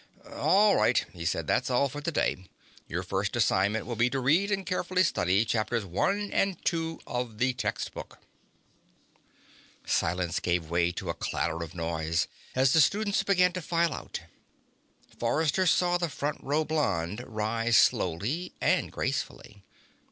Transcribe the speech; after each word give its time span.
"All 0.33 0.75
right," 0.77 0.97
he 1.13 1.25
said. 1.25 1.45
"That's 1.45 1.69
all 1.69 1.87
for 1.87 2.01
today. 2.01 2.49
Your 2.87 3.03
first 3.03 3.35
assignment 3.35 3.85
will 3.85 3.95
be 3.95 4.09
to 4.09 4.19
read 4.19 4.49
and 4.49 4.65
carefully 4.65 5.03
study 5.03 5.45
Chapters 5.45 5.85
One 5.85 6.31
and 6.31 6.57
Two 6.65 6.99
of 7.05 7.37
the 7.37 7.53
textbook." 7.53 8.17
Silence 9.85 10.39
gave 10.39 10.71
way 10.71 10.91
to 10.93 11.11
a 11.11 11.13
clatter 11.13 11.61
of 11.61 11.75
noise 11.75 12.27
as 12.55 12.73
the 12.73 12.81
students 12.81 13.21
began 13.21 13.53
to 13.53 13.61
file 13.61 13.93
out. 13.93 14.21
Forrester 15.19 15.67
saw 15.67 15.99
the 15.99 16.09
front 16.09 16.39
row 16.41 16.65
blonde 16.65 17.23
rise 17.27 17.77
slowly 17.77 18.53
and 18.59 18.91
gracefully. 18.91 19.63